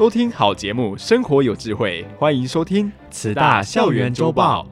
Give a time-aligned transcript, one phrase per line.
[0.00, 2.06] 多听好节目，生活有智慧。
[2.18, 4.66] 欢迎收听慈大校园周报。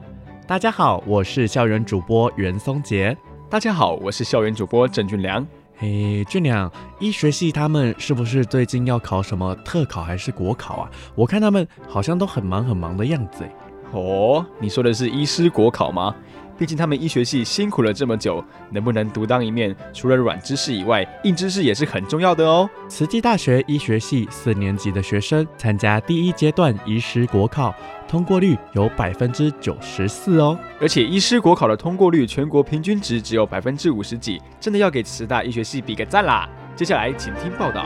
[0.47, 3.15] 大家好，我是校园主播袁松杰。
[3.47, 5.45] 大家好，我是校园主播郑俊良。
[5.77, 10.89] 嘿，俊良，医学系他们是不是最近要考什么特考还是国考啊？
[11.13, 13.43] 我看他们好像都很忙很忙的样子。
[13.91, 16.15] 哦，你说的是医师国考吗？
[16.59, 22.69] 毕竟他们医学系辛苦了这么久，能不能独当一面，除了软知识以外，硬知识也是很重要的哦。
[22.89, 27.73] 慈济大学医学系四年级的学生参加第一阶段医师国考，
[28.09, 30.59] 通过率有百分之九十四哦。
[30.81, 36.49] 而且医师国考的通过率全国平均值只有百分之五十几，真的要给慈大医学系比个赞啦！
[36.75, 37.85] 接下来请听报道。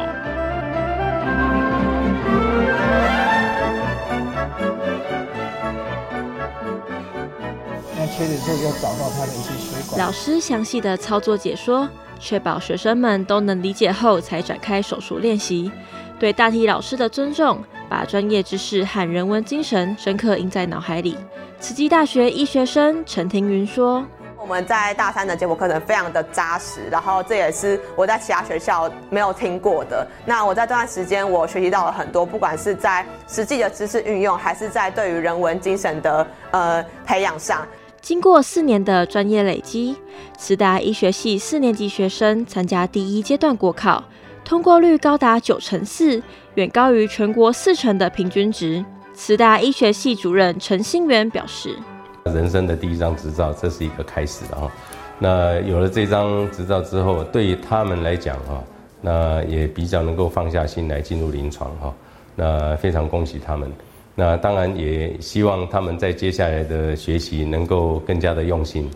[9.97, 11.87] 老师详细的操作解说，
[12.19, 15.71] 确保学生们都能理解后才展开手术练习。
[16.19, 21.17] 对大体老师的尊重，把专业知识和人文精神深刻印在脑海里。
[21.59, 24.05] 慈济大学医学生陈庭云说
[24.37, 30.07] ：“我们在大三的结果课程非常的扎实，然后这也是我在其他学校没有听过的。
[30.25, 37.65] 那我在这段时间，我学习到了很多，不管是在实际的知识运用，还是在对于人文精神的呃培养上。”
[38.03, 39.95] 经过四年的专业累积，
[40.37, 44.03] 慈大医学系四年级学生参加第一阶段国考，
[44.43, 46.21] 通过率高达九成四，
[46.55, 48.83] 远高于全国四成的平均值。
[49.13, 51.79] 慈大医学系主任陈新元表示
[52.27, 54.69] ：“人生的第一张执照，这是一个开始啊。
[55.17, 58.61] 那有了这张执照之后，对于他们来讲哈，
[58.99, 61.93] 那也比较能够放下心来进入临床哈。
[62.35, 63.71] 那非常恭喜他们。”
[64.15, 68.89] 那当然也希望他们在接下来的学习能够更加的用心。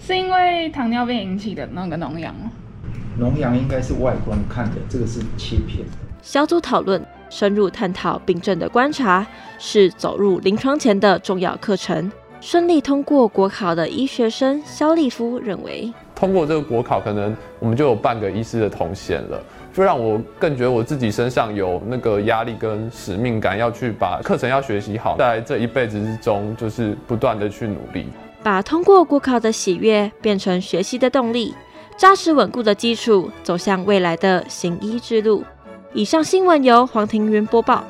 [0.00, 2.50] 是因为糖尿病引起的那个脓疡吗？
[3.20, 5.92] 脓疡应该是外观看的，这个是切片的。
[6.22, 9.26] 小组讨论，深入探讨病症的观察，
[9.58, 12.10] 是走入临床前的重要课程。
[12.40, 19.40] 顺利通过国考的医学生肖立夫认为，通过这个国考，可能我们就有半个医师的头衔了。
[19.72, 28.06] 就让我更觉得我自己身上有那个压力跟使命感，要去把课程要学习好，在这一辈子之中，就是不断的去努力，
[28.42, 31.54] 把通过国考的喜悦变成学习的动力，
[31.96, 35.42] 扎实稳固的基础，走向未来的行医之路。
[35.94, 37.84] 以上新闻由黄庭云播报。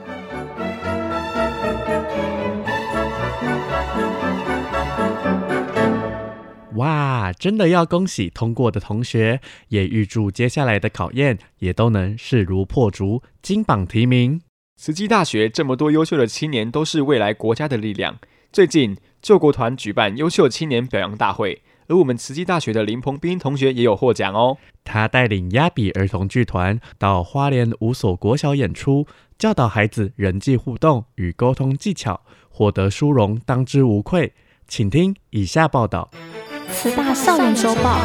[6.83, 14.41] 哇，真的要恭喜通过的同学，也预祝接下来的考验也都能势如破竹，金榜题名。
[14.77, 18.19] 慈济大学这么多优秀的青年，都是未来国家的力量。
[18.51, 24.59] 最近救国团举办优秀青年表扬大会，而我们慈济大学的林鹏斌同学也有获奖哦。
[24.83, 29.07] 他带领亚比儿童剧团到花莲五所国小演出，
[29.39, 34.33] 教导孩子人际互动与沟通技巧，获得殊荣，当之无愧。
[34.67, 36.11] 请听以下报道。
[36.73, 37.99] 慈大校园周报。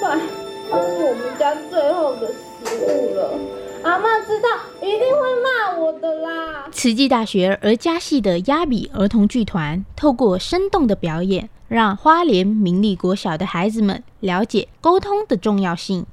[0.00, 0.26] 饭是
[0.70, 3.38] 我们家最后的食物了，
[3.82, 4.48] 阿嬷知道
[4.80, 6.68] 一定会骂我的啦。
[6.70, 16.06] 慈济大学儿家系的亚比儿童剧团透过生动的表演，让花莲明利国小的孩子们了解沟通的重要性。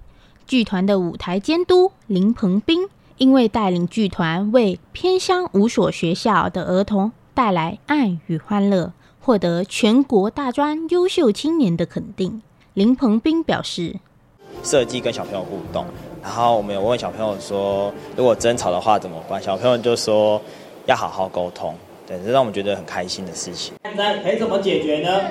[0.48, 7.12] 剧团的舞台监督林鹏斌，因为带领剧团为偏乡五所学校的儿童。
[7.39, 8.91] 带来爱与欢乐，
[9.22, 12.41] 获得全国大专优秀青年的肯定。
[12.73, 13.95] 林鹏斌表示
[14.61, 15.85] ：“设计跟小朋友互动，
[16.22, 19.41] 然后我们有问小朋友说，如果争吵的话怎么办？
[19.41, 20.41] 小朋友就说
[20.86, 21.74] 要好好沟通，
[22.06, 23.74] 对，这让我们觉得很开心的事情。
[23.85, 25.21] 现在可以怎么解决呢？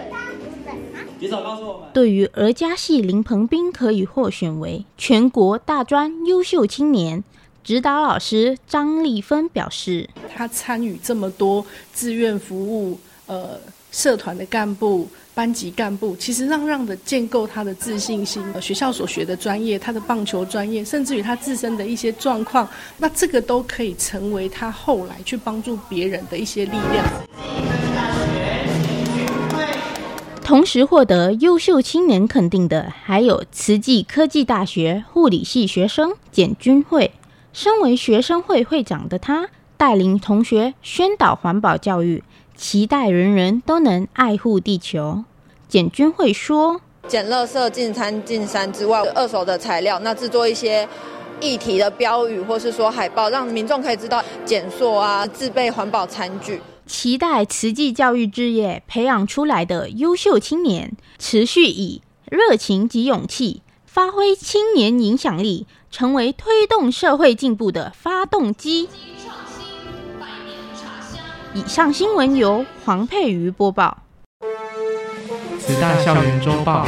[1.21, 7.23] 举手告诉我们。”对于儿家系林鹏斌可以获选为全国大专优秀青年。
[7.69, 11.63] 指导老师张丽芬表示：“他参与这么多
[11.95, 13.61] 志愿服务，呃，
[13.93, 18.43] 社团的干部、班级干部，其实让让的建构他的自信心。
[18.55, 22.67] 呃，学校所学的专业，他的棒球专业，甚至于他自身的一些状况，
[22.97, 27.05] 那这个都可以成为他后来去帮助别人的一些力量。”
[30.43, 37.13] 同时获得优秀青年肯定的，还有慈济科技大学护理系学生简君慧。
[37.61, 42.23] 身为学生会会长的他，带领同学宣导环保教育，
[42.55, 45.25] 期待人人都能爱护地球。
[45.67, 50.89] 简君会说：“捡垃圾进餐进山之外，二手的材料，那制作一些
[51.41, 56.61] 议题的标语，或是说海报，让民众可以知道减塑啊，自备环保餐具。
[56.87, 63.63] 期待慈济教育事业培养出来的优秀青年，持续以热情及勇气，
[63.99, 68.89] 发挥青年影响力。”成为推动社会进步的发动机。
[71.53, 74.05] 以上新闻由黄佩瑜播报。
[75.59, 76.87] 慈大校园周报。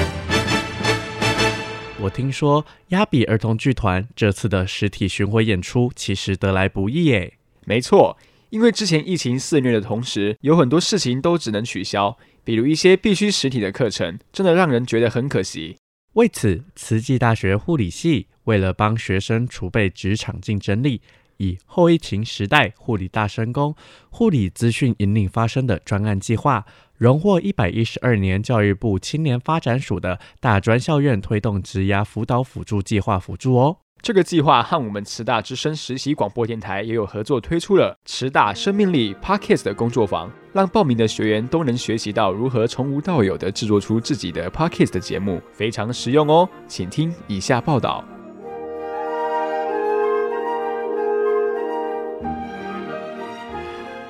[1.98, 7.34] 我听说亚比儿童剧团这次的实体巡回演出其实得来不易诶。
[7.64, 8.16] 没错，
[8.50, 15.78] 因为之前疫情肆虐的同时，有很多事情都只能取消，比如一些必须实体的课程，真的让人觉得很可惜。
[16.14, 21.00] 为此，慈济大学护理系为了帮学生储备职场竞争力，
[21.36, 23.76] 以后疫情时代护理大声公
[24.10, 26.66] 护理资讯引领发声的专案计划，
[26.96, 33.76] 荣获一百一十二年教育部青年发展署的大专校院推动职涯辅导辅助计划辅助哦。
[34.02, 46.48] 这个计划和我们慈大之声实习广播电台也有合作，推出了慈大生命力 Podcast 的工作坊，让报名的学员都能学习到如何从无到有的制作出自己的 Podcast 的节目，非常实用哦。
[46.66, 48.02] 请听以下报道：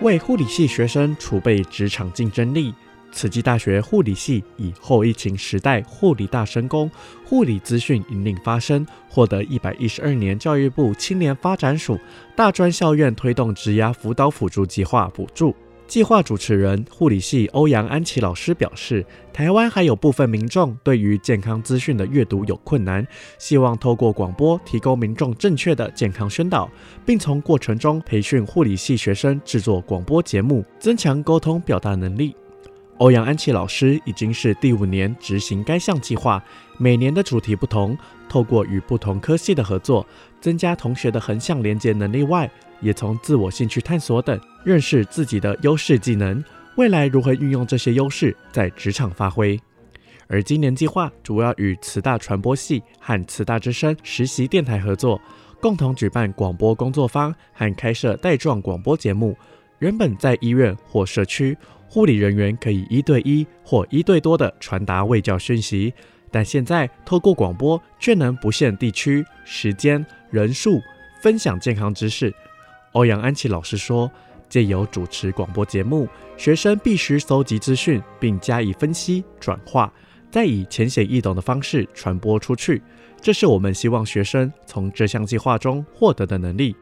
[0.02, 2.72] 为护理系学生储备职场竞争力。
[3.12, 6.90] 慈济大学护理系以后疫情时代护理大神功
[7.24, 11.98] 护理资讯引领发声，获得一百一十二年教育部青年发展署
[12.36, 15.54] 大专校院推动职涯辅导辅助计划补助。
[15.86, 23.04] 计划主持人护理系欧阳安琪老师表示，台湾还有部分民众对于健康资讯的阅读有困难，
[23.38, 26.70] 希望透过广播提供民众正确的健康宣导，
[27.04, 32.36] 并从过程中培训护理系学生制作广播节目，增强沟通表达能力。
[33.00, 36.42] 欧阳安琪老师已经是第五年执行该项计划，
[36.76, 37.96] 每年的主题不同，
[38.28, 40.06] 透过与不同科系的合作，
[40.38, 42.50] 增加同学的横向连接能力外，
[42.82, 46.44] 也从自我兴趣探索等认识自己的优势技能，
[46.76, 49.58] 未来如何运用这些优势在职场发挥。
[50.26, 55.18] 而今年计划主要与慈大传播系和慈大之声实习电台合作，
[55.58, 59.34] 共同举办广播工作坊和开设带状广播节目。
[59.78, 61.56] 原本在医院或社区。
[61.92, 65.92] 护理人员可以一对一或一对多的传达卫教讯息，
[66.30, 70.80] 但现在透过广播却能不限地区、时间、人数
[71.20, 72.32] 分享健康知识。
[72.92, 74.08] 欧阳安琪老师说，
[74.48, 79.92] 借由主持广播节目，学生必须搜集资讯并加以分析转化，
[80.30, 82.80] 再以浅显易懂的方式传播出去。
[83.20, 86.76] 这是我们希望学生从这项计划中获得的能力。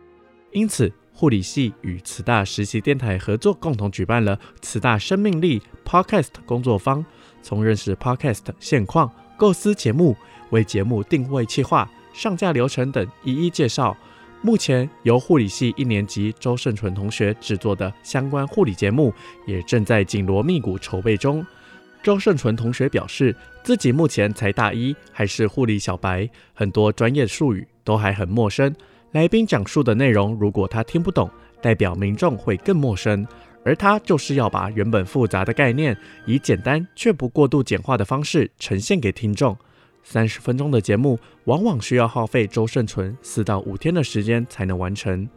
[0.52, 0.92] 因此。
[1.18, 7.04] 护理系与慈大实习电台合作，共同举办了慈大生命力 Podcast 工作坊，
[7.42, 10.16] 从认识 Podcast 现况、构思节目、
[10.50, 13.96] 为节目定位企划、上架流程等一一介绍。
[14.42, 19.12] 目前由护理系一年级周胜纯同学制作的相关护理节目，
[19.44, 21.44] 也正在紧锣密鼓筹备中。
[22.00, 23.34] 周胜纯同学表示，
[23.64, 28.72] 自己目前才大一，还是护理小白，很多专业术语都还很陌生。
[29.12, 31.30] 来宾讲述的内容，如果他听不懂，
[31.62, 33.26] 代表民众会更陌生。
[33.64, 39.56] 而他就是要把原本复杂的概念，以简单却不过度简化的方式呈现给听众。
[40.10, 45.28] 三十分钟的节目，往往需要耗费周胜纯四到五天的时间才能完成。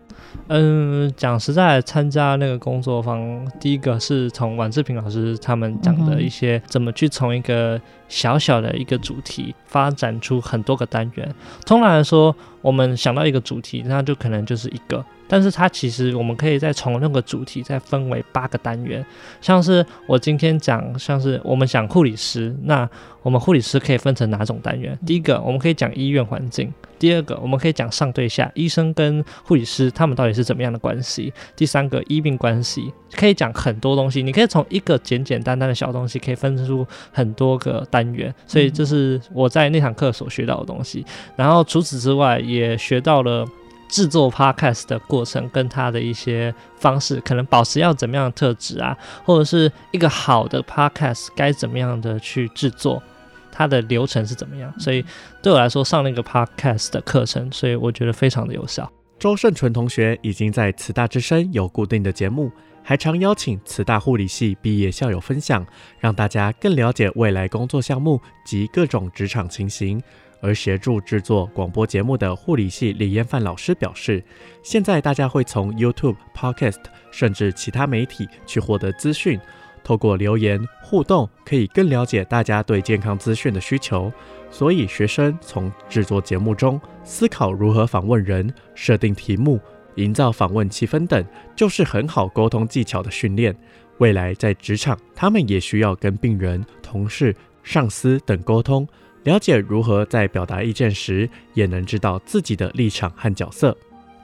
[0.48, 11.36] 嗯，讲实在，参加那个工作坊，第一个是从宛志平老师他们讲的一些怎么去从一个小小的一个主题发展出很多个单元。
[11.66, 15.04] 通常来说，我们想到一个主题，那就可能就是一个。
[15.32, 19.04] 但是它其实我们可以再从那个主题再分为八个单元，
[19.40, 22.88] 像是我今天讲，像是我们讲护理师，那
[23.24, 25.00] 我们护理师可以分成哪种单元？
[25.06, 31.32] 第一个我们可以讲医院环境，第二个我们可以讲上对下，医生跟护理师他们到底是怎么样的关系？
[31.56, 41.06] 第三个医病关系，可以讲很多东西，你可以从一个简简单单的小东西可以分出很多个单元，所以这是我在那堂课所学到的东西。
[41.38, 43.48] 然后除此之外也学到了。
[43.92, 53.04] 制作 podcast 的过程跟他的一些方式，可能保持要怎么样的特质啊，或者是一个好的 podcast 该怎么样的去制作，
[53.52, 54.74] 它的流程是怎么样？
[54.80, 55.04] 所以
[55.44, 58.90] 对我来说，上那个 podcast 的课程，所以我觉得非常的有效。
[59.20, 62.50] 周胜纯同学已经在慈大之声有固定的节目，
[62.82, 65.64] 还常邀请慈大护理系毕业校友分享，
[66.00, 70.02] 让大家更了解未来工作项目及各种职场情形。
[70.42, 74.24] 而协助制作广播节目的护理系李彦范老师表示，
[74.64, 76.82] 现在大家会从 YouTube、Podcast
[77.12, 79.40] 甚至其他媒体去获得资讯，
[79.84, 84.12] 透过留言互动，可以更了解大家对健康资讯的需求。
[84.50, 89.60] 所以，学生从制作节目中思考如何访问人、设定题目、
[89.96, 91.24] 营造访问气氛等，
[91.56, 93.56] 就是很好沟通技巧的训练。
[94.00, 98.88] 未来在职场，他们也需要跟病人、同事、上司等沟通。
[99.24, 103.76] 了解如何在表达意见时，也能知道自己的立场和角色。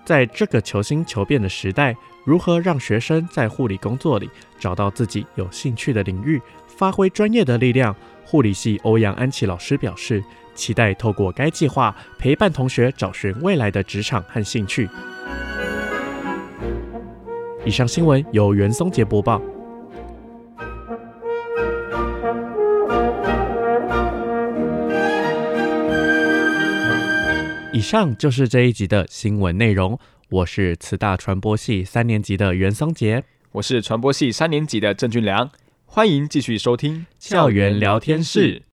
[0.03, 7.95] 在这个求新求变的时代，如何让学生在护理工作里找到自己有兴趣的领域，发挥专业的力量？
[8.25, 10.23] 护理系欧阳安琪老师表示，
[10.55, 14.89] 期待透过该计划陪伴同学找寻未来的职场和兴趣。
[17.63, 19.41] 以上新闻由袁松杰播报。
[27.77, 29.99] 以上就是这一集的新闻内容。
[30.29, 35.51] 我是慈大传播系三年级的袁松杰，我是传播系三年级的郑俊良。
[35.85, 38.63] 欢迎继续收听校园聊天室。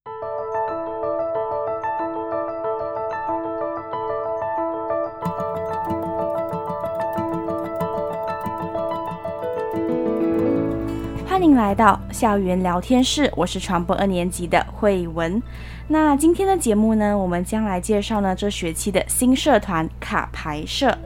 [11.35, 15.43] 欢迎来到校园聊天室，我是传播二年级的慧文。
[15.89, 20.97] 那今天的节目呢，我们将来介绍呢这学期的新社团卡牌社。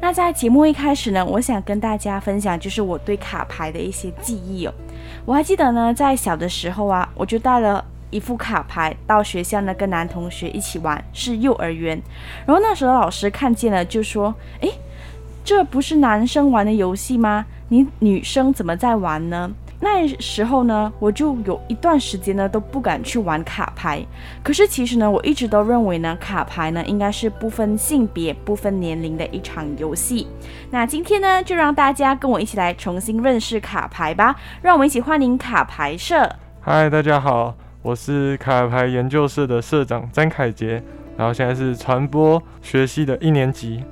[0.00, 4.72] 那在节目一开始呢，我想跟大家分享就是我对卡牌的一些记忆哦。
[5.26, 12.00] 我还记得呢，在小的时候啊，我就带了一副卡牌到学校呢跟男同学一起玩，是幼儿园。
[12.46, 14.72] 然后那时候老师看见了就说：“诶，
[15.44, 17.44] 这不是男生玩的游戏吗？
[17.68, 24.04] 你女生怎么在玩呢？”那时候呢，我就有一段时间呢都不敢去玩卡牌。
[24.42, 30.26] 可是其实呢，我一直都认为呢，卡牌呢应该是不分性别、不分年龄的一场游戏。
[30.70, 34.34] 那今天呢，就让大家跟我一起来重新认识卡牌吧。
[34.62, 36.28] 让我们一起欢迎卡牌社。
[36.60, 40.82] 嗨，大家好，我是卡牌研究社的社长詹凯杰，
[41.16, 43.84] 然后现在是传播学系的一年级。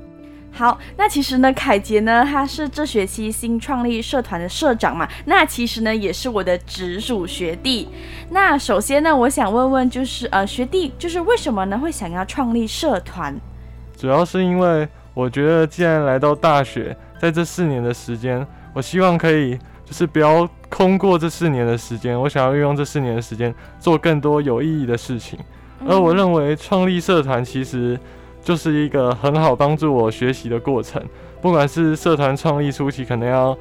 [0.57, 5.09] 好，那其实呢，凯杰呢，他是这学期新创立社团的社长嘛。
[5.25, 7.89] 那其实呢，也是我的直属学弟。
[8.31, 13.35] 那首先呢，我想问问，就是呃，学弟，就是为什么呢会想要创立社团？
[13.97, 25.37] 主要是因为我觉得，既然来到大学，在这四年的时间，我希望可以就是不要空过这四年的时间，我想要运用这四年的时间做更多有意义的事情。
[25.85, 27.99] 而我认为创立社团其实。
[28.45, 31.03] 就是一个很好帮助我学习的过程，
[31.41, 33.57] 不管是社团创立初期可能要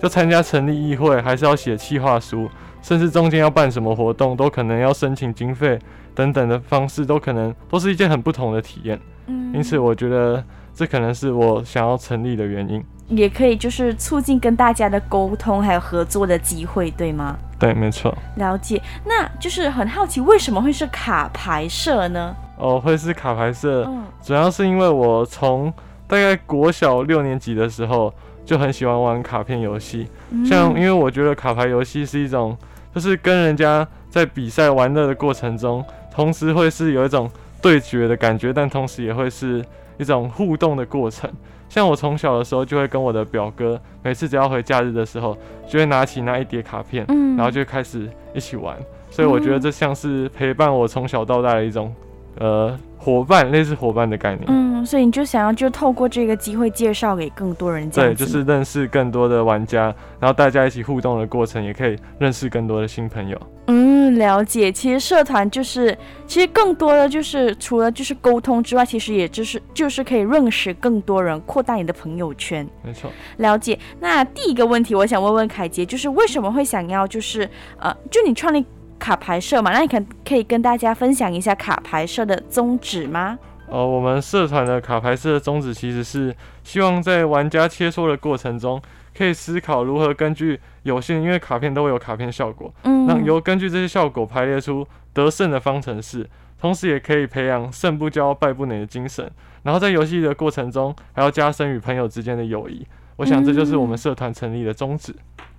[0.00, 2.48] 要参加成立议会，还是要写企划书，
[2.80, 5.76] 甚至中间要办什么活动，都可能要申请经费
[6.14, 8.98] 等等的方式，都可能都是一件很不同的体验。
[9.26, 10.42] 嗯，因此我觉得
[10.78, 17.36] 这可能是我想要成立的原因，也可以就是促进跟大家的沟通还有合作的机会，对吗？
[17.58, 18.16] 对，没错。
[18.36, 22.32] 了解，那就是很好奇为什么会是卡牌社呢？
[22.58, 25.68] 哦，会是卡牌社，嗯，主要是因为我从
[26.06, 32.56] 大概国小六年级的时候就很喜欢玩卡片游戏，嗯，像因为我觉得卡牌游戏是一种，
[32.94, 37.28] 就是跟人家在比赛玩乐的过程中，同时会是有一种
[37.60, 39.64] 对决的感觉，但同时也会是
[39.98, 41.30] 一种互动的过程。
[41.68, 45.36] 像我从小的时候就会跟我的表哥，每次只要回假日的时候，
[45.68, 48.74] 就会拿起那一叠卡片，嗯，然后就开始一起玩，
[49.10, 51.94] 所以我觉得这像是陪伴我从小到大的一种。
[52.38, 54.44] 呃，伙伴，类似伙伴的概念。
[54.46, 57.88] 嗯，所以你就想要就透过这个机会介绍给更多人。
[57.90, 63.38] 对，就是认识更多的玩家，然后大家一起互动的过程，也可以认识更多的新朋友。
[63.66, 64.72] 嗯，了解。
[64.72, 72.66] 其实社团就是，其实更多的就是除了就是沟通之外，其实也就是就是可以认识更多人，扩大你的朋友圈。
[72.82, 73.10] 没错。
[73.38, 73.78] 了解。
[74.00, 78.64] 那第一个问题，我想问问凯杰，就是为什么会想要就是呃，就你创立。
[78.98, 83.38] 卡牌社嘛，那你可可以跟大家分享一下卡牌社的宗旨吗？
[83.68, 88.80] 呃，我们社团的卡牌社的宗旨其实是希望在玩家切磋的过程中，
[89.16, 96.26] 可以思考如何根据有限，因为卡片都会有卡片效果，嗯，那由根据这些效果排列出得胜的方程式，
[96.58, 99.30] 同时也可以培养胜不骄、败不馁的精神，
[99.62, 102.86] 然后在游戏的过程中还要加深与朋友之间的友谊。
[103.16, 105.14] 我想这就是我们社团成立的宗旨。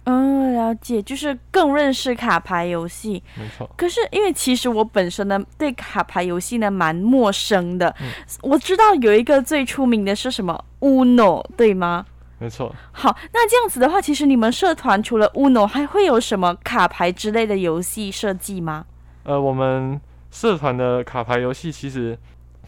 [0.10, 3.22] 嗯，了解，就是更认识卡牌游戏。
[3.36, 3.70] 没错。
[3.78, 7.94] 可是因为其实我本身呢对卡牌游戏呢蛮陌生的。
[8.02, 8.10] 嗯。
[8.42, 12.06] 我知道有一个最出名的是什么 Uno，对吗？
[12.40, 12.74] 没错。
[12.92, 18.86] 好，那这样子的话，其实你们社团除了 Uno，还会有什么卡牌之类的游戏设计吗？
[19.24, 20.00] 呃，我们
[20.32, 22.18] 社团的卡牌游戏其实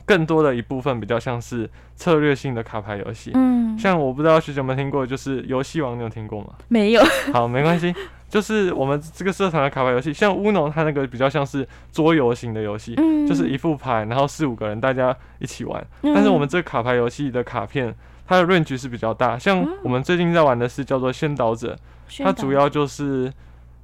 [0.05, 3.31] 更多的一部分比较像是策略性的卡牌游戏。
[3.33, 6.47] 嗯，像我不知道学姐有没有听过，就是游戏王，你有听过吗？
[6.67, 7.01] 没有。
[7.33, 7.93] 好，没关系。
[8.29, 15.85] 就是我们这个社团的卡牌游戏，像乌龙，它那个比较像是桌游型的游戏，嗯，就是一副牌，然后四五个人大家一起玩。
[16.03, 17.93] 嗯，但是我们这个卡牌游戏的卡片，
[18.25, 19.37] 它的 range 是比较大。
[19.37, 21.77] 像我们最近在玩的是叫做先导者，
[22.19, 23.29] 它主要就是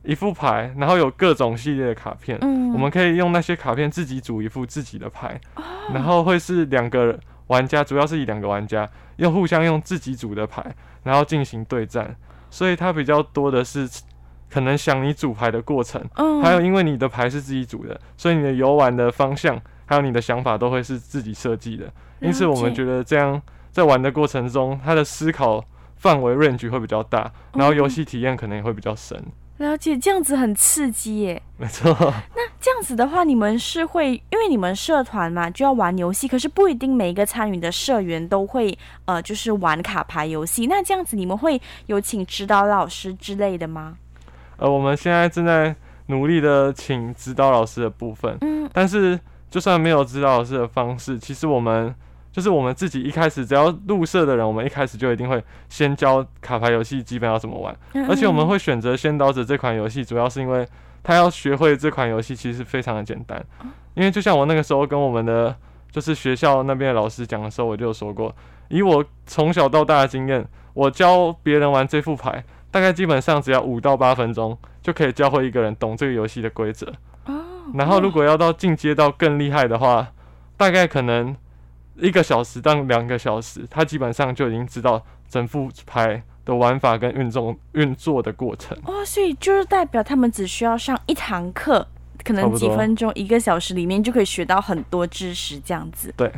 [0.08, 5.40] 一副牌，然后有各种系列的卡片，嗯，我们可以用那些卡片自己组一副自己的牌，
[5.94, 10.66] 然后会是两个玩家，主要是以两个玩家又互相用自己组的牌，
[11.04, 12.16] 然后进行对战，
[12.50, 13.88] 所以它比较多的是。
[14.50, 21.84] 可能想你组牌的过程，嗯，还有因为你的牌是自己组的，所以你的游玩的方向，还有你的想法都会是自己设计的。
[22.22, 23.40] 因此，我们觉得这样
[23.72, 25.62] 在玩的过程中，它的思考
[25.98, 29.22] 范围 range 会比较大，然后游戏体验可能也会比较深。
[29.58, 31.42] 了解，这样子很刺激耶。
[31.58, 31.92] 没错。
[32.36, 40.68] 那这样子的话，你们是会因为你们社团嘛，就要玩游戏，可是不一定每一个参与的社员都会呃，就是玩卡牌游戏。
[40.68, 43.98] 那这样子，你们会有请指导老师之类的吗？
[44.58, 45.76] 呃，我们现在正在
[46.08, 51.94] 努力的请指导老师的部分，嗯，但是就算没有指导老师的方式，其实我们
[52.38, 60.63] 就是我们自己一开始只要入社的人，我们一开始就一定会先教卡牌游戏基本要怎么玩，嗯，而且我们会选择先导者这款游戏，主要是因为
[61.01, 63.44] 他要学会这款游戏其实非常的简单，
[63.96, 65.56] 因为就像我那个时候跟我们的
[65.89, 68.32] 就是学校那边的老师讲的时候，我就有说过，
[68.67, 72.44] 以我从小到大的经验，我教别人玩这副牌。
[72.70, 76.94] 大概基本上只要五到八分钟就可以教会一个人懂这个游戏的规则。
[77.74, 80.10] 然后如果要到进阶到更厉害的话，
[80.58, 81.36] 大概可能
[81.98, 88.77] 一个小时到两个小时，他基本上就已经知道整副牌的玩法跟运作运作的过程。
[88.86, 91.88] 哦，所以就是代表他们只需要上一堂课，
[92.24, 96.13] 可能几分钟、一个小时里面就可以学到很多知识，这样子。
[96.16, 96.32] 对。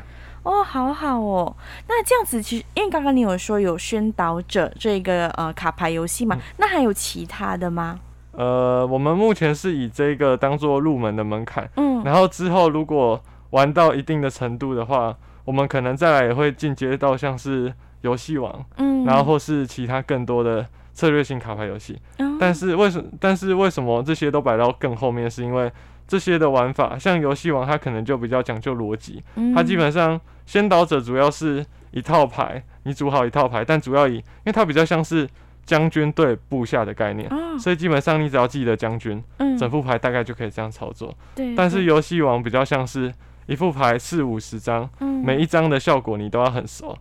[0.44, 1.54] 哦，好好哦。
[1.88, 8.00] 那这样子，其实因为刚刚你有说有宣导者这个呃卡牌游戏嘛、嗯，那还有其他的吗？
[8.32, 15.16] 呃，我们目前是以这个当做入门的门槛，嗯，然后之后如果玩到一定的程度的话，
[15.50, 22.38] 我们可能再来也会进阶到像是游戏王，嗯，然后或是其他更多的策略性卡牌游戏、嗯。
[22.40, 25.28] 但是为什但是为什么这些都摆到更后面？
[25.28, 25.72] 是因为
[26.08, 35.28] 这些的玩法，像游戏王，它可能就比较讲究逻辑、嗯，它基本上先导者主要是一套牌，你组好一套牌，但主要以，因为它比较像是
[35.66, 41.12] 将军对部下的概念、哦，所以基本上你只要记得将军、嗯，整副牌大概就可以这样操作。
[41.34, 43.12] 对，但是游戏王比较像是
[43.50, 46.98] 一副牌四五十张，每一张的效果你都要很熟，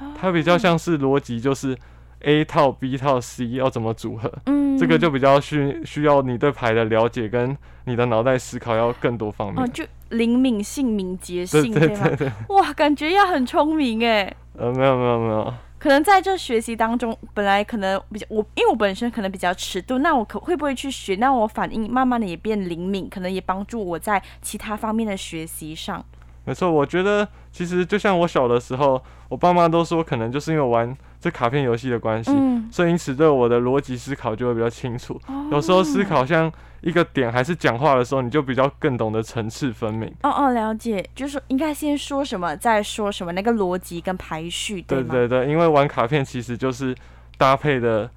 [0.00, 1.76] 嗯、它比较像是逻辑就是。
[2.22, 4.30] A 套 B 套 C 要怎么组合？
[4.44, 9.64] 嗯，这个就比较需需要你对牌的了解跟你的脑袋思考要更多方面。
[9.64, 12.32] 哦，就灵敏性、敏捷性，对对对对。
[12.50, 14.30] 哇，感觉要很聪明哎。
[14.58, 15.54] 呃，没有没有没有。
[15.80, 21.14] 可能在这学习当中，本来可能比较我，因为我本身可能比较迟钝，那我可会不会去学？
[21.14, 26.04] 那我反应慢慢的也变灵敏，可能也帮助我在其他方面的学习上。
[26.44, 35.20] 没错，我觉得其实就像我小的时候，我爸妈都说，可能就是因为玩这卡片游戏的关系，嗯，所以因此对我的逻辑思考就会比较清楚。
[35.26, 40.08] 哦，有时候思考像一个点，还是讲话的时候，你就比较更懂得层次分明。
[40.22, 44.80] 哦哦，了解，就是应该先说什么，再说什么，那个逻辑跟排序？
[44.82, 46.94] 对对对，因为玩卡片其实就是
[47.36, 48.10] 搭配的。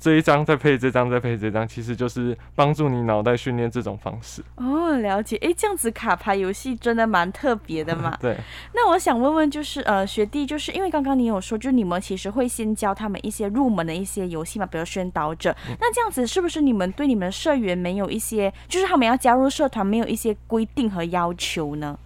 [0.00, 4.40] 这一张再配这张再配这张，其实就是帮助你脑袋训练这种方式。
[4.54, 5.36] 哦，了解。
[5.38, 8.16] 哎，这样子卡牌游戏真的蛮特别的嘛。
[8.22, 8.36] 对。
[8.74, 15.50] 那我想问问，就是呃，学弟，就是因为刚刚你有说，就你们其实会先教他们一些入门的一些游戏嘛，比如宣导者。
[15.68, 15.74] 嗯。
[15.80, 21.98] 那这样子是不是你们对你们的社员没有一些，就是他们要加入社团没有一些规定和要求呢？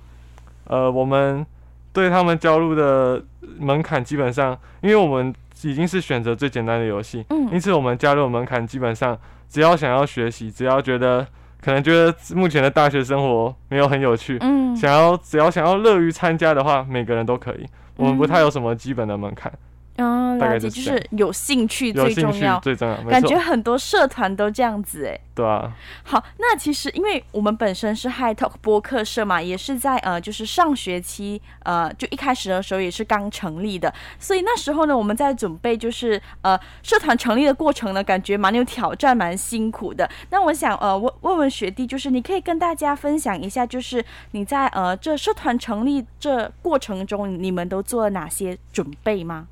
[0.64, 1.44] 呃，我们
[1.92, 3.22] 对他们加入的
[3.58, 5.34] 门槛基本上，因为我们。
[5.62, 11.26] 已经是选择最简单的游戏，嗯，因此我们加入门槛基本上，只要想要学习，只要觉得
[11.60, 17.66] 可能觉得目前的大学生活没有很有趣，嗯，想要只要想要乐于参加的话，每个人都可以。
[17.96, 19.52] 我们不太有什么基本的门槛。
[19.96, 22.96] 嗯，了解，就，就是有兴趣最重要，最重要。
[23.04, 25.18] 感觉很多社团都这样子哎。
[25.34, 25.70] 对啊。
[26.02, 40.08] 好，那其实因为我们本身是 High Talk 播客社嘛，也是在呃，就是上学期呃，就一开始的时候也是刚成立的，所以那时候呢，我们在准备就是呃，社团成立的过程呢，感觉蛮有挑战，蛮辛苦的。
[40.30, 49.48] 那我想呃，问问问学弟，就是你可以跟大家分享一下，就是你在呃这社团成立这过程中，你们都做了哪些准备吗？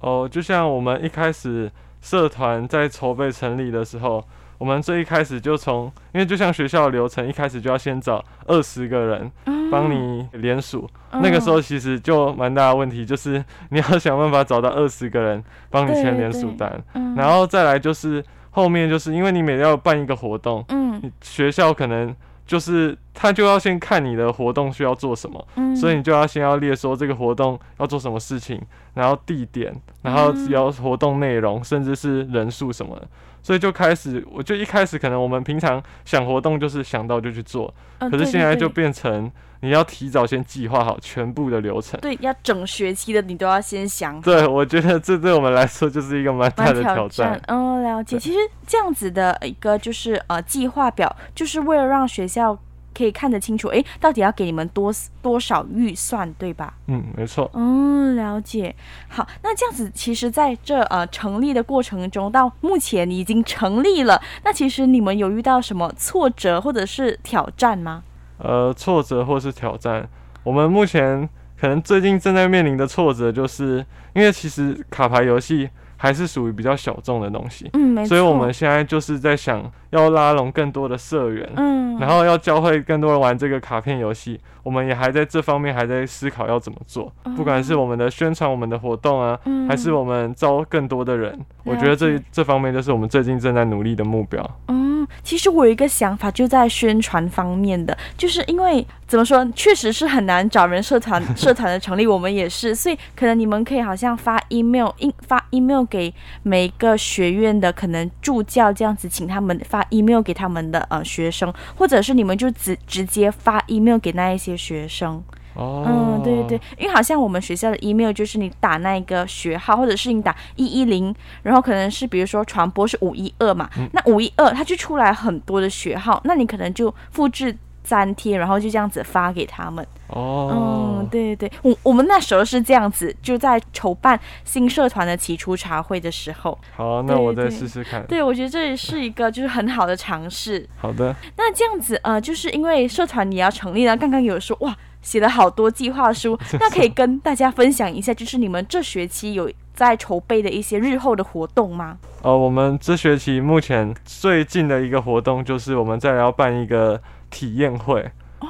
[0.00, 4.24] 哦，就像我们一开始社团在筹备成立的时候，
[4.58, 9.30] 我们最一开始就从，因为就像学校的流程，一开始就要先找二十个人
[9.70, 10.88] 帮你联署。
[11.10, 16.82] 嗯、那个时候其实就蛮大的问题，就是你要想办法找到二十个人帮你签联署单。
[16.94, 22.14] 嗯、然后再来就是后面就是因为你每天要办一个活动，嗯，学校可能
[22.48, 28.60] 就是他就要先看你的活动需要做什么，嗯、所以你就要先要列说这个活动要做什么事情，
[28.94, 33.06] 然后地点，然后只要活动内容，甚至是人数什么的。
[33.48, 41.98] 所以就开始，我就一开始可能我们平常想活动就是想到就去做，嗯、可是现在就变成你要提早先计划好全部的流程。
[42.02, 44.20] 对，要整学期的你都要先想。
[44.20, 47.40] 对，我觉得这对我们来说就是一个蛮大的挑战。
[47.46, 48.18] 嗯，了解。
[48.18, 52.58] 其实这样子的一个就是呃计划表，就是为了让学校。
[52.98, 56.74] 可以看得清楚，哎，到底要给你们多多少预算，对吧？
[56.88, 57.48] 嗯，没错。
[57.54, 58.74] 嗯，了解。
[59.06, 68.02] 好，那这样子，其实在这呃成立的过程中，到目前已经成立了，那其实你们有遇到什么挫折或者是挑战吗？
[68.38, 70.08] 呃，挫折或是挑战，
[70.42, 71.28] 我们目前
[71.60, 75.70] 可能最近正在面临的挫折，就是因为其实卡牌游戏。
[76.00, 78.10] 还是属于比较小众的东西，嗯，没错。
[78.10, 84.38] 所以我们现在就是在想要拉拢更多的社员，嗯，然后要教会更多人玩这个卡片游戏。
[84.62, 94.44] 我们也还在这方面还在思考要怎么做，嗯、不管是我们的宣传、我们的活动啊，嗯、还是我们招更多的人，我觉得这这方面就是我们最近正在努力的目标。
[94.66, 104.90] 嗯，其实我有一个想法，就在宣传方面的，就是因为怎么说，确实是很难找人社团 社团的成立，我们也是，所以可能你们可以好像发 email，
[105.26, 105.78] 发 email。
[105.88, 115.22] 给每一个学院的可能助教这样子，请他们发 email 给他们的呃学生，或者是你们就直直接发 email 给那一些学生。
[115.54, 121.12] 哦，嗯，对对对，因为好像我们学校的 email 就是你打那个学号，或者是你打一一零，
[121.42, 127.56] 然后可能是比如说传播是五一二嘛，嗯、那五一二它就出来很多的学号，那你可能就复制。
[127.88, 129.86] 粘贴，然后就这样子发给他们。
[130.08, 136.58] 哦，嗯，对对对，我我们那时候是这样子，就在筹办新社团的起初茶会的时候。
[136.74, 138.06] 好，那我再试试看。
[138.06, 140.66] 对，我觉得这也是一个就是很好的尝试。
[140.78, 141.14] 好的。
[141.36, 151.98] 那这样子，呃，就是因为社团你要成立了，刚刚有说哇，写了好多计划书， 那可以跟大家分享一下，就是你们这学期有在筹备的一些日后的活动吗？
[152.22, 156.98] 呃，我们这学期目前最近的一个活动就是我们再来要办一个。
[157.30, 158.00] 体验会
[158.40, 158.46] 哦，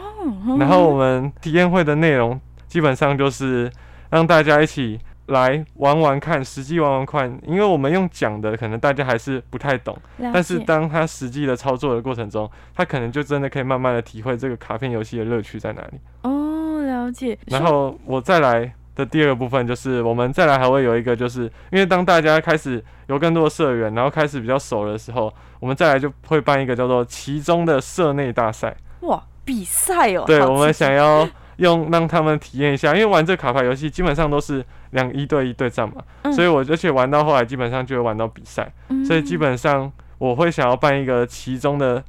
[0.58, 3.70] 然后我们体验会的内容基本上就是
[4.10, 7.38] 让大家一起来玩玩看，实际玩玩看。
[7.46, 9.96] 因为我们用讲的，可能大家还是不太懂，
[10.32, 15.98] 但是当他实际的操作的过程中，他可能就真的可以慢慢的体会这个卡片游戏的乐趣在哪里。
[16.22, 17.38] 哦，了解。
[17.46, 25.32] 然后我再来的第二个部分就是，我们再来还会有一个，就是因为当大家开始有更多的社员，然后开始比较熟的时候。
[25.60, 28.76] 我们再来就会办一个叫做“其中”的社内大赛。
[29.00, 30.22] 哇，比赛哦！
[30.24, 42.04] 对，我们想要 用让他们体验一下，因为玩这卡牌游戏基本上都是两一对一对战嘛，嗯、所以我而且玩到后来基本上就会玩到比赛，嗯、所以基本上我会想要办一个“其中”的，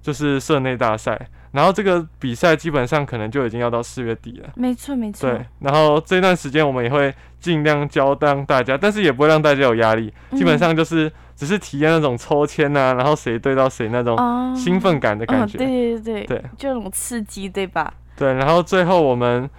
[0.00, 1.20] 就是社内大赛。
[1.54, 4.50] 然后这个比赛基本上可能就已经要到四月底了。
[4.56, 5.30] 没错，没错。
[5.30, 11.10] 对，然后这段时间我们也会尽量教当大家，但是也不会让大家有压力，基本上就是。
[11.36, 14.16] 只是体验那种抽签呐、啊，然后谁对到谁那种
[14.54, 17.92] 兴奋感的感觉，哦哦、对对对对，就那种刺激，对吧？
[18.16, 19.50] 对，然后最后我们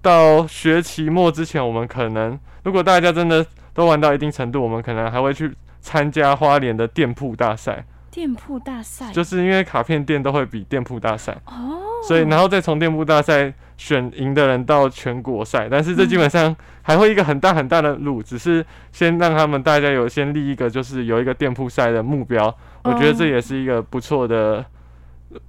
[0.00, 7.84] 到学期末之前，我们可能如果大家真的都玩到一定程度，我们可能还会去参加花莲的店铺大赛。
[8.10, 24.64] 店铺大赛就是因为卡片店都会比店铺大赛哦，所以然后再从店铺大赛选赢的人到全国赛，但是这基本上还会一个很大很大的路，只是先让他们大家有先立一个就是有一个店铺赛的目标，我觉得这也是一个不错的，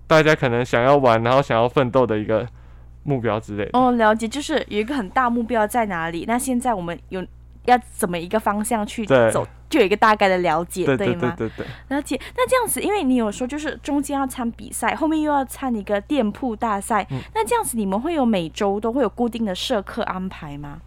[0.06, 2.47] 大家可能想要玩然后想要奋斗的一个
[3.04, 3.71] 目标之类的。
[3.74, 6.26] 哦，了解，就是有一个很大目标在哪里？
[6.28, 7.26] 那现在我们有。
[7.65, 11.34] 要怎么一个方向去走，就有一个大概的了解，对，对吗？
[11.38, 11.95] 对对对对。
[11.95, 12.19] 了解。
[12.36, 20.80] 那这样子，因为你有说，就是中间要参比赛，后面又要参一个店铺大赛，嗯、那这样子你们会有每周都会有固定的社课安排吗？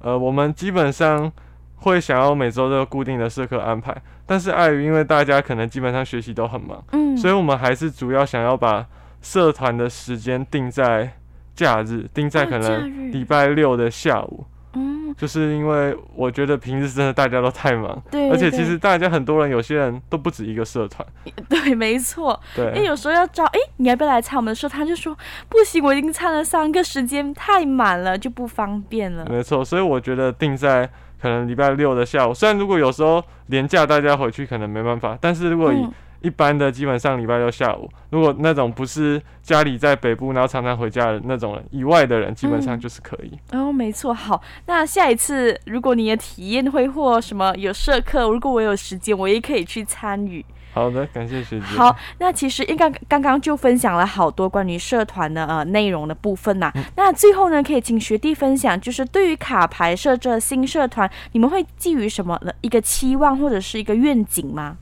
[0.00, 1.30] 呃，我们基本上
[1.76, 8.86] 会想要每周都有固定的社课安排，但是碍于因为大家可能基本上学习都很忙，嗯，所以我们还是主要想要把
[9.22, 11.12] 社团的时间定在
[11.54, 14.44] 假日，定在可能礼拜六的下午。
[14.46, 14.54] 嗯，
[15.16, 21.06] 就是因为我觉得平时真的大家都太忙，对，而且其实大家很多人，有些人都不止一个社团，
[21.48, 24.86] 对，没错，对，因为有时候要招，哎，你要不要来参我们的社团？
[24.86, 25.16] 就说
[25.48, 29.26] 不行，我已经参了三个，时间太满了，就不方便了。
[29.30, 30.88] 没错，所以我觉得定在
[31.20, 35.88] 可能礼拜六的下午，虽然如果有时候连假大家回去可能没办法，但是如果以
[36.20, 43.38] 一般的基本上礼拜六下午，如果那种不是家里在北部，然后常常回家的那种人以外的人，基本上就是可以。
[43.50, 44.12] 嗯、哦，没错。
[44.12, 50.44] 好，那下一次如果你的体验会或什么有社课，如果我有时间，我也可以去参与。
[50.74, 51.64] 好的，感谢学姐。
[51.64, 56.72] 好，那其实应该刚刚刚就分享了好多关于社团的呃内容的部分呐、啊。
[56.76, 64.76] 嗯、那最后呢，可以请学弟分享，就是对于卡牌社这新社团，你们会寄予什么的一个期望或者是一个愿景吗？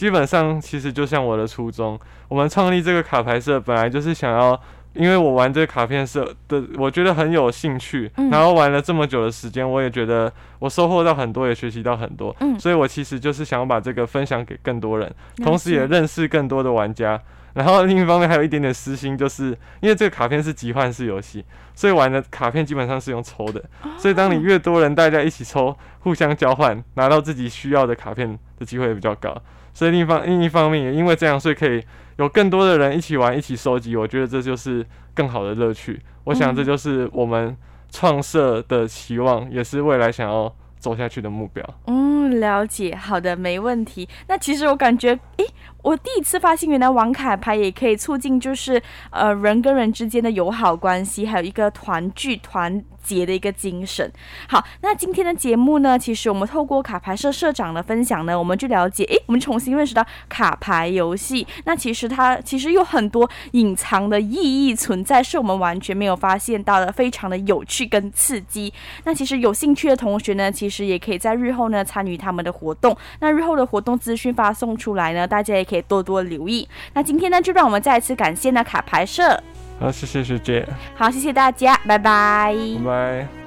[0.00, 4.58] 基本上，其实就像我的初衷，我们创立这个卡牌社本来就是想要，
[4.94, 17.20] 因为我玩这个卡片社的，我觉得很有兴趣，嗯、然后玩了这么久的时间，我也觉得我收获到很多，也学习到很多，嗯、所以我其实就是想要把这个分享给更多人，嗯、同时也认识更多的玩家。
[17.52, 19.48] 然后另一方面还有一点点私心，就是
[19.82, 23.62] 因为这个卡片是集换式游戏，所以玩的卡片基本上是用抽的，
[23.98, 29.36] 所以当你越多人大家一起抽，互相交换，拿到自己需要的卡片的机会也比较高。
[29.72, 31.82] 所以另一方另一方面也因为这样，所以可以
[32.18, 33.96] 有更多的人一起玩，一起收集。
[33.96, 36.00] 我觉得这就是更好的乐趣。
[36.24, 37.56] 我想这就是我们
[37.90, 41.64] 创设的期望，也是未来想要走下去的目标。
[41.86, 42.96] 嗯，了解。
[42.96, 44.08] 好的，没问题。
[44.26, 45.46] 那其实我感觉，诶，
[45.82, 52.82] 我第一次发现原来玩卡牌也可以促进，就是呃人跟人之间的友好关系，还有一个团聚团。
[53.02, 54.12] 节的一个精神。
[54.46, 61.46] 好，那今天的节目呢，其实我们透过卡牌社社长的分享呢，我们就了解，诶，我们重新认识到卡牌游戏。
[61.64, 68.70] 那其实它其实有很多隐藏的意义存在，是我们完全没有发现到的，非常的有趣跟刺激。
[69.04, 72.96] 那其实有兴趣的同学呢，其也可以在日后呢参与他们的活动。
[73.18, 76.68] 那日后的活动资讯发送出来呢，大家也可以多多留意。
[76.94, 79.42] 那今天呢，就让我们再一次感谢呢卡牌社。
[79.78, 80.66] 好，谢谢学姐。
[80.94, 82.54] 好，谢谢大家，拜拜。
[82.84, 83.39] 拜拜。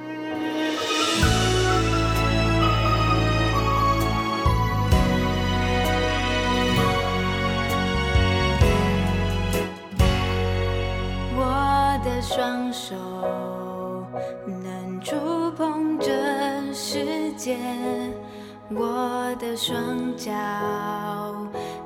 [18.70, 20.32] 我的双脚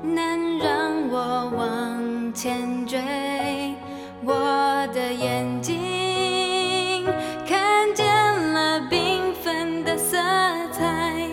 [0.01, 2.99] 能让我往前追。
[4.23, 7.05] 我的眼睛
[7.47, 8.05] 看见
[8.53, 10.17] 了缤纷的色
[10.71, 11.27] 彩，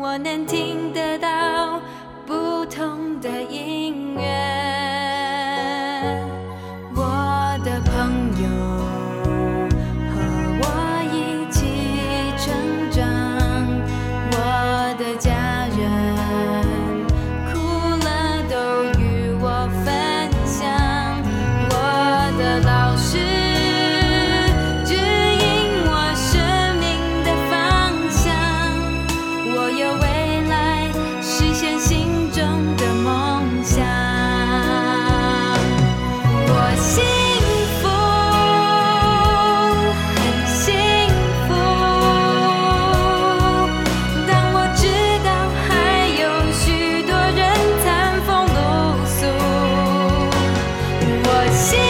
[0.00, 1.15] 我能听得
[51.50, 51.85] 心。